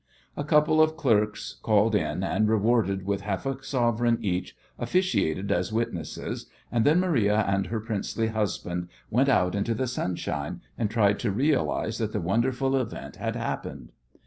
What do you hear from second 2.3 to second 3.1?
rewarded